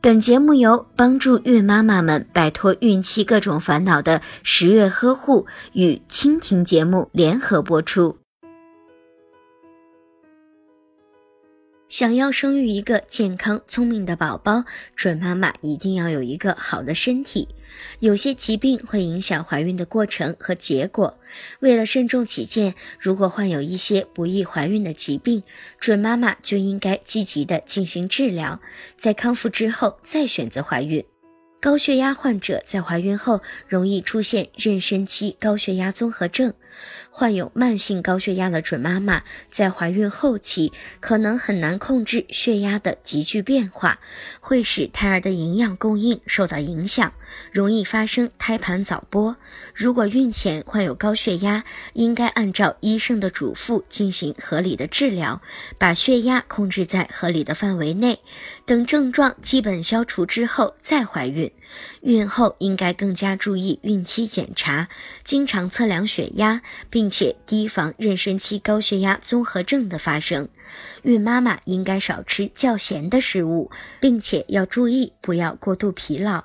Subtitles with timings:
[0.00, 8.16] 本节目由帮助孕妈妈们摆脱孕期各种烦恼的十月呵护与蜻蜓节目联合播出。
[11.88, 14.64] 想要生育一个健康聪明的宝宝，
[14.94, 17.48] 准妈妈一定要有一个好的身体。
[17.98, 21.18] 有些疾病会影响怀孕的过程和结果，
[21.60, 25.42] 为了慎重起见，如果患有一些不易怀孕的疾病，
[25.80, 28.60] 准妈妈就应该积极的进行治疗，
[28.98, 31.02] 在康复之后再选择怀孕。
[31.60, 36.54] 高血压患者在怀孕后容易出现妊娠期高血压综合症。
[37.10, 43.98] 患有慢性高血压的准妈妈在怀孕后期可能很难控制血压的急剧变化，
[44.38, 47.12] 会使胎儿的营养供应受到影响，
[47.50, 49.34] 容易发生胎盘早剥。
[49.74, 55.42] 如果孕前患有高血压，应该按照医生的嘱咐进行合理的治疗，
[55.78, 58.20] 把血压控制在合理的范围内。
[58.64, 61.47] 等症状基本消除之后再怀孕。
[62.02, 64.88] 孕后应该更加注意孕期检查，
[65.24, 70.48] 经常测量血压，并且提防妊娠期高血压综合症的发生。
[71.02, 76.44] 孕妈妈应该少吃较咸的食物，并且要注意不要过度疲劳。